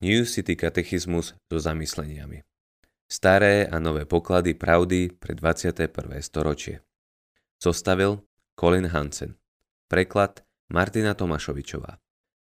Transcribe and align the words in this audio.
New 0.00 0.28
City 0.28 0.56
katechizmus 0.60 1.32
so 1.48 1.56
zamysleniami. 1.56 2.44
Staré 3.08 3.64
a 3.64 3.80
nové 3.80 4.04
poklady 4.04 4.52
pravdy 4.52 5.08
pre 5.16 5.32
21. 5.32 5.88
storočie. 6.20 6.84
Zostavil 7.56 8.20
Colin 8.60 8.92
Hansen. 8.92 9.40
Preklad 9.88 10.44
Martina 10.68 11.16
Tomašovičová. 11.16 11.96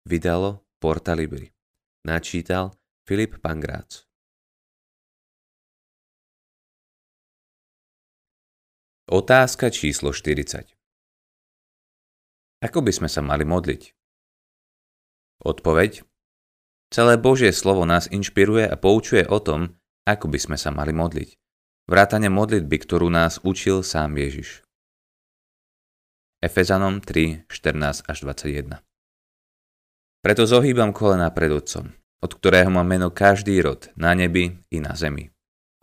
Vydalo 0.09 0.65
Porta 0.81 1.13
Libri. 1.13 1.53
Načítal 2.09 2.73
Filip 3.05 3.37
Pangrác. 3.45 4.09
Otázka 9.13 9.69
číslo 9.69 10.17
40. 10.17 10.73
Ako 12.65 12.81
by 12.81 12.93
sme 12.97 13.13
sa 13.13 13.21
mali 13.21 13.45
modliť? 13.45 13.83
Odpoveď 15.45 16.12
Celé 16.93 17.17
Božie 17.17 17.57
slovo 17.57 17.89
nás 17.89 18.05
inšpiruje 18.13 18.69
a 18.69 18.77
poučuje 18.77 19.25
o 19.25 19.41
tom, 19.41 19.81
ako 20.05 20.29
by 20.29 20.37
sme 20.37 20.57
sa 20.61 20.69
mali 20.69 20.93
modliť. 20.93 21.41
Vrátane 21.89 22.29
modlitby, 22.29 22.77
ktorú 22.85 23.09
nás 23.09 23.41
učil 23.41 23.81
sám 23.81 24.21
Ježiš. 24.21 24.61
Efezanom 26.45 27.01
3, 27.01 27.49
14 27.49 28.05
až 28.05 28.19
21 28.29 28.85
Preto 30.21 30.45
zohýbam 30.45 30.93
kolena 30.93 31.33
pred 31.33 31.49
Otcom, 31.57 31.97
od 32.21 32.31
ktorého 32.37 32.69
má 32.69 32.85
meno 32.85 33.09
každý 33.09 33.65
rod 33.65 33.89
na 33.97 34.13
nebi 34.13 34.61
i 34.69 34.77
na 34.77 34.93
zemi. 34.93 35.33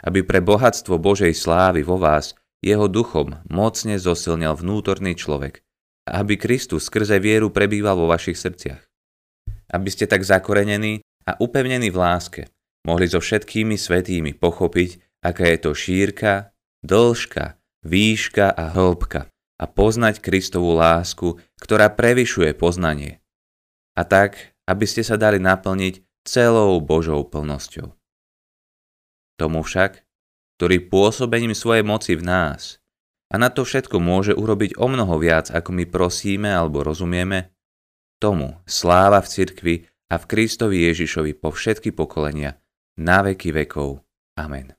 Aby 0.06 0.22
pre 0.22 0.46
bohatstvo 0.46 1.02
Božej 1.02 1.34
slávy 1.34 1.82
vo 1.82 1.98
vás 1.98 2.38
jeho 2.62 2.86
duchom 2.86 3.34
mocne 3.50 3.98
zosilnil 3.98 4.54
vnútorný 4.54 5.18
človek 5.18 5.66
a 6.06 6.22
aby 6.22 6.38
Kristus 6.38 6.86
skrze 6.86 7.18
vieru 7.18 7.50
prebýval 7.50 7.98
vo 7.98 8.06
vašich 8.06 8.38
srdciach 8.38 8.89
aby 9.70 9.90
ste 9.94 10.10
tak 10.10 10.26
zakorenení 10.26 11.06
a 11.26 11.38
upevnení 11.38 11.94
v 11.94 11.98
láske 11.98 12.42
mohli 12.88 13.06
so 13.06 13.22
všetkými 13.22 13.76
svetými 13.76 14.32
pochopiť, 14.34 15.22
aká 15.22 15.46
je 15.54 15.58
to 15.60 15.72
šírka, 15.76 16.56
dĺžka, 16.82 17.60
výška 17.84 18.50
a 18.50 18.64
hĺbka 18.72 19.28
a 19.60 19.66
poznať 19.68 20.24
Kristovú 20.24 20.74
lásku, 20.74 21.38
ktorá 21.60 21.92
prevyšuje 21.92 22.56
poznanie. 22.56 23.20
A 24.00 24.08
tak, 24.08 24.56
aby 24.66 24.86
ste 24.88 25.04
sa 25.04 25.20
dali 25.20 25.38
naplniť 25.44 26.02
celou 26.24 26.80
Božou 26.80 27.28
plnosťou. 27.28 27.92
Tomu 29.36 29.64
však, 29.64 30.04
ktorý 30.60 30.88
pôsobením 30.88 31.56
svojej 31.56 31.84
moci 31.84 32.16
v 32.16 32.24
nás 32.24 32.80
a 33.30 33.36
na 33.38 33.54
to 33.54 33.64
všetko 33.64 34.02
môže 34.02 34.34
urobiť 34.34 34.76
o 34.82 34.88
mnoho 34.90 35.22
viac, 35.22 35.54
ako 35.54 35.70
my 35.76 35.86
prosíme 35.86 36.50
alebo 36.50 36.82
rozumieme, 36.82 37.54
Tomu 38.20 38.60
sláva 38.68 39.24
v 39.24 39.32
cirkvi 39.32 39.76
a 40.12 40.20
v 40.20 40.28
Kristovi 40.28 40.84
Ježišovi 40.92 41.40
po 41.40 41.56
všetky 41.56 41.96
pokolenia, 41.96 42.60
na 43.00 43.24
veky 43.24 43.56
vekov. 43.56 44.04
Amen. 44.36 44.76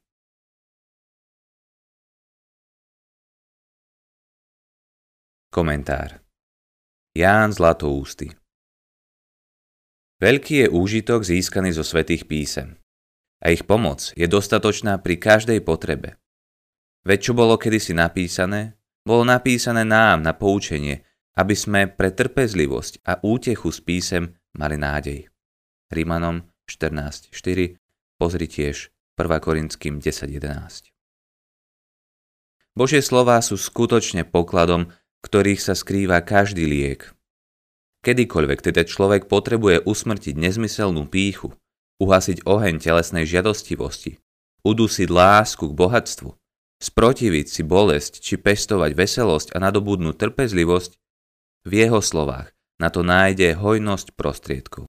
Komentár 5.48 6.20
Ján 7.16 7.56
Zlatoústy 7.56 8.30
Veľký 10.20 10.54
je 10.62 10.68
úžitok 10.68 11.24
získaný 11.24 11.72
zo 11.72 11.82
svetých 11.82 12.28
písem 12.28 12.76
a 13.40 13.50
ich 13.50 13.64
pomoc 13.64 14.12
je 14.14 14.28
dostatočná 14.28 15.00
pri 15.00 15.16
každej 15.16 15.64
potrebe. 15.64 16.20
Veď 17.08 17.18
čo 17.18 17.32
bolo 17.32 17.56
kedysi 17.56 17.96
napísané, 17.96 18.76
bolo 19.00 19.24
napísané 19.24 19.88
nám 19.88 20.20
na 20.20 20.36
poučenie, 20.36 21.08
aby 21.40 21.56
sme 21.56 21.88
pre 21.88 22.12
trpezlivosť 22.12 23.00
a 23.08 23.16
útechu 23.24 23.72
s 23.72 23.80
písem 23.80 24.36
mali 24.52 24.76
nádej. 24.76 25.32
Rímanom 25.88 26.44
14.4, 26.68 27.80
pozri 28.20 28.44
tiež 28.44 28.92
1 29.16 29.24
Korinským 29.40 30.04
10.11. 30.04 30.92
Božie 32.76 33.00
slová 33.00 33.40
sú 33.40 33.56
skutočne 33.56 34.28
pokladom, 34.28 34.92
ktorých 35.24 35.60
sa 35.64 35.72
skrýva 35.72 36.20
každý 36.20 36.68
liek. 36.68 37.08
Kedykoľvek 38.04 38.60
teda 38.72 38.84
človek 38.84 39.28
potrebuje 39.28 39.84
usmrtiť 39.84 40.36
nezmyselnú 40.36 41.08
píchu, 41.08 41.52
uhasiť 42.00 42.48
oheň 42.48 42.80
telesnej 42.80 43.28
žiadostivosti, 43.28 44.16
udusiť 44.64 45.08
lásku 45.12 45.68
k 45.68 45.76
bohatstvu, 45.76 46.32
sprotiviť 46.80 47.46
si 47.48 47.60
bolesť 47.60 48.24
či 48.24 48.40
pestovať 48.40 48.96
veselosť 48.96 49.52
a 49.52 49.58
nadobudnúť 49.60 50.16
trpezlivosť, 50.16 50.96
v 51.64 51.72
jeho 51.84 52.00
slovách 52.00 52.52
na 52.80 52.88
to 52.88 53.04
nájde 53.04 53.52
hojnosť 53.60 54.16
prostriedku. 54.16 54.88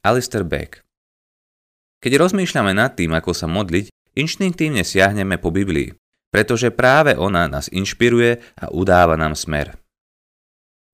Alistair 0.00 0.46
Beck 0.46 0.80
Keď 2.00 2.12
rozmýšľame 2.16 2.72
nad 2.72 2.96
tým, 2.96 3.12
ako 3.12 3.36
sa 3.36 3.44
modliť, 3.44 3.92
inštinktívne 4.16 4.80
siahneme 4.80 5.36
po 5.36 5.52
Biblii, 5.52 5.92
pretože 6.32 6.72
práve 6.72 7.12
ona 7.12 7.44
nás 7.44 7.68
inšpiruje 7.68 8.40
a 8.56 8.72
udáva 8.72 9.20
nám 9.20 9.36
smer. 9.36 9.76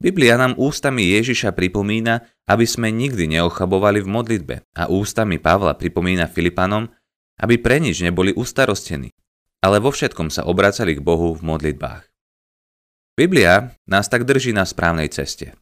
Biblia 0.02 0.34
nám 0.34 0.58
ústami 0.58 1.06
Ježiša 1.14 1.54
pripomína, 1.54 2.26
aby 2.50 2.66
sme 2.66 2.90
nikdy 2.90 3.38
neochabovali 3.38 4.02
v 4.02 4.08
modlitbe 4.10 4.54
a 4.74 4.90
ústami 4.90 5.38
Pavla 5.38 5.78
pripomína 5.78 6.26
Filipanom, 6.26 6.90
aby 7.38 7.62
pre 7.62 7.78
nič 7.78 8.02
neboli 8.02 8.34
ustarostení, 8.34 9.14
ale 9.62 9.78
vo 9.78 9.94
všetkom 9.94 10.28
sa 10.28 10.44
obracali 10.44 10.98
k 10.98 11.04
Bohu 11.04 11.32
v 11.38 11.42
modlitbách. 11.46 12.13
Biblia 13.14 13.70
nás 13.86 14.10
tak 14.10 14.26
drží 14.26 14.50
na 14.50 14.66
správnej 14.66 15.06
ceste. 15.06 15.54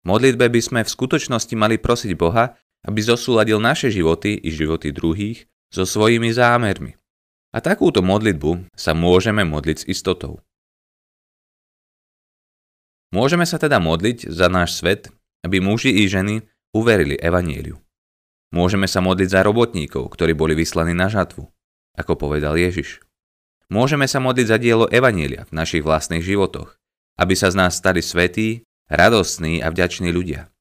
V 0.00 0.16
modlitbe 0.16 0.48
by 0.48 0.60
sme 0.64 0.80
v 0.80 0.88
skutočnosti 0.88 1.52
mali 1.60 1.76
prosiť 1.76 2.16
Boha, 2.16 2.56
aby 2.88 3.04
zosúladil 3.04 3.60
naše 3.60 3.92
životy 3.92 4.40
i 4.40 4.48
životy 4.48 4.96
druhých 4.96 5.44
so 5.68 5.84
svojimi 5.84 6.32
zámermi. 6.32 6.96
A 7.52 7.60
takúto 7.60 8.00
modlitbu 8.00 8.72
sa 8.72 8.96
môžeme 8.96 9.44
modliť 9.44 9.84
s 9.84 9.88
istotou. 9.92 10.40
Môžeme 13.12 13.44
sa 13.44 13.60
teda 13.60 13.76
modliť 13.76 14.32
za 14.32 14.48
náš 14.48 14.80
svet, 14.80 15.12
aby 15.44 15.60
muži 15.60 15.92
i 15.92 16.08
ženy 16.08 16.48
uverili 16.72 17.20
Evanieliu. 17.20 17.76
Môžeme 18.56 18.88
sa 18.88 19.04
modliť 19.04 19.28
za 19.28 19.40
robotníkov, 19.44 20.08
ktorí 20.16 20.32
boli 20.32 20.56
vyslaní 20.56 20.96
na 20.96 21.12
žatvu, 21.12 21.44
ako 21.92 22.12
povedal 22.16 22.56
Ježiš. 22.56 23.04
Môžeme 23.72 24.04
sa 24.04 24.20
modliť 24.20 24.46
za 24.52 24.60
dielo 24.60 24.84
Evanielia 24.92 25.48
v 25.48 25.56
našich 25.56 25.80
vlastných 25.80 26.20
životoch, 26.20 26.76
aby 27.16 27.32
sa 27.32 27.48
z 27.48 27.56
nás 27.56 27.72
stali 27.72 28.04
svetí, 28.04 28.68
radostní 28.92 29.64
a 29.64 29.72
vďační 29.72 30.12
ľudia. 30.12 30.52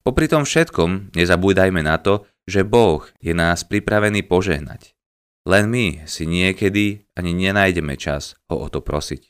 Popri 0.00 0.32
tom 0.32 0.48
všetkom 0.48 1.12
nezabúdajme 1.12 1.84
na 1.84 2.00
to, 2.00 2.24
že 2.48 2.64
Boh 2.64 3.04
je 3.20 3.36
nás 3.36 3.68
pripravený 3.68 4.24
požehnať. 4.24 4.96
Len 5.44 5.68
my 5.68 6.08
si 6.08 6.24
niekedy 6.24 7.04
ani 7.12 7.36
nenájdeme 7.36 8.00
čas 8.00 8.32
ho 8.48 8.64
o 8.64 8.66
to 8.72 8.80
prosiť. 8.80 9.28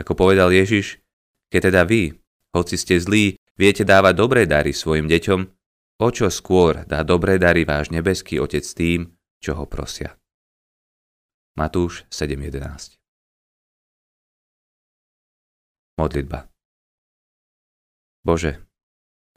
Ako 0.00 0.16
povedal 0.16 0.56
Ježiš, 0.56 1.04
keď 1.52 1.68
teda 1.68 1.82
vy, 1.84 2.16
hoci 2.56 2.80
ste 2.80 2.96
zlí, 2.96 3.36
viete 3.60 3.84
dávať 3.84 4.14
dobré 4.16 4.42
dary 4.48 4.72
svojim 4.72 5.04
deťom, 5.04 5.40
o 6.00 6.08
čo 6.08 6.32
skôr 6.32 6.88
dá 6.88 7.04
dobré 7.04 7.36
dary 7.36 7.68
váš 7.68 7.92
nebeský 7.92 8.40
Otec 8.40 8.64
tým, 8.64 9.12
čo 9.44 9.52
ho 9.60 9.68
prosia. 9.68 10.16
Matúš 11.54 12.02
7.11 12.10 12.98
Modlitba 15.94 16.50
Bože, 18.26 18.58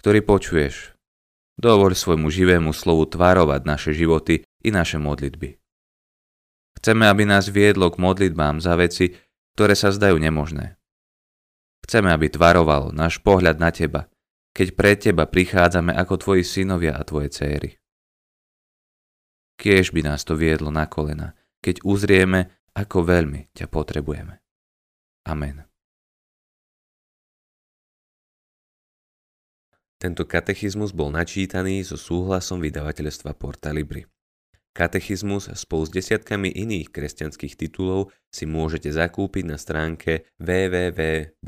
ktorý 0.01 0.25
počuješ, 0.25 0.97
dovol 1.61 1.93
svojmu 1.93 2.25
živému 2.33 2.73
slovu 2.73 3.05
tvárovať 3.05 3.61
naše 3.69 3.91
životy 3.93 4.41
i 4.65 4.73
naše 4.73 4.97
modlitby. 4.97 5.61
Chceme, 6.81 7.05
aby 7.05 7.29
nás 7.29 7.53
viedlo 7.53 7.93
k 7.93 8.01
modlitbám 8.01 8.65
za 8.65 8.73
veci, 8.81 9.13
ktoré 9.53 9.77
sa 9.77 9.93
zdajú 9.93 10.17
nemožné. 10.17 10.73
Chceme, 11.85 12.09
aby 12.09 12.33
tvarovalo 12.33 12.97
náš 12.97 13.21
pohľad 13.21 13.61
na 13.61 13.69
Teba, 13.69 14.09
keď 14.57 14.67
pre 14.73 14.97
Teba 14.97 15.29
prichádzame 15.29 15.93
ako 15.93 16.17
Tvoji 16.17 16.41
synovia 16.41 16.97
a 16.97 17.05
Tvoje 17.05 17.29
céry. 17.29 17.77
Kiež 19.61 19.93
by 19.93 20.01
nás 20.01 20.25
to 20.25 20.33
viedlo 20.33 20.73
na 20.73 20.89
kolena, 20.89 21.36
keď 21.61 21.83
uzrieme, 21.83 22.53
ako 22.77 23.03
veľmi 23.03 23.49
ťa 23.57 23.65
potrebujeme. 23.69 24.37
Amen. 25.27 25.65
Tento 29.97 30.29
katechizmus 30.29 30.93
bol 30.93 31.09
načítaný 31.09 31.81
so 31.81 31.97
súhlasom 31.97 32.61
vydavateľstva 32.61 33.33
Porta 33.33 33.73
Libri. 33.73 34.05
Katechizmus 34.77 35.49
spolu 35.57 35.89
s 35.89 35.91
desiatkami 35.91 36.53
iných 36.53 36.93
kresťanských 36.93 37.57
titulov 37.57 38.13
si 38.29 38.45
môžete 38.45 38.93
zakúpiť 38.93 39.49
na 39.49 39.57
stránke 39.57 40.29
www.porta.sk. 40.37 41.45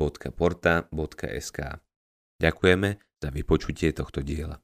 Ďakujeme 2.42 2.88
za 3.22 3.28
vypočutie 3.30 3.94
tohto 3.94 4.26
diela. 4.26 4.58